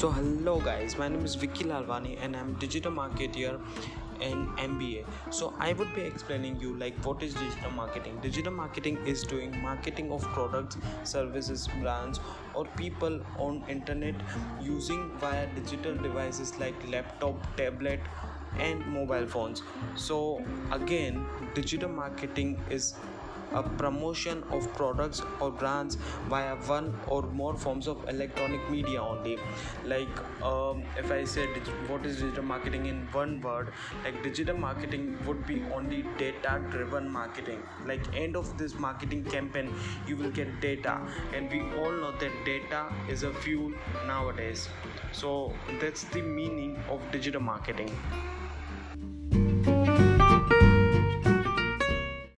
[0.00, 3.60] So hello guys, my name is Vicky Lalwani and I'm digital marketer
[4.22, 5.04] in MBA.
[5.28, 8.18] So I would be explaining you like what is digital marketing.
[8.22, 12.18] Digital marketing is doing marketing of products, services, brands
[12.54, 14.14] or people on internet
[14.62, 18.00] using via digital devices like laptop, tablet
[18.58, 19.62] and mobile phones.
[19.96, 22.94] So again, digital marketing is
[23.52, 25.96] a promotion of products or brands
[26.28, 29.38] via one or more forms of electronic media only.
[29.84, 30.08] Like
[30.42, 31.48] um, if i said
[31.88, 33.72] what is digital marketing in one word
[34.04, 37.62] like digital marketing would be only data driven marketing.
[37.86, 39.72] Like end of this marketing campaign
[40.06, 41.00] you will get data.
[41.34, 43.72] And we all know that data is a fuel
[44.06, 44.68] nowadays.
[45.12, 47.90] So that's the meaning of digital marketing